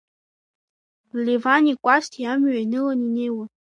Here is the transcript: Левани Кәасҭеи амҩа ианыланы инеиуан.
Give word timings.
Левани 1.25 1.73
Кәасҭеи 1.83 2.25
амҩа 2.31 2.53
ианыланы 2.55 3.05
инеиуан. 3.07 3.49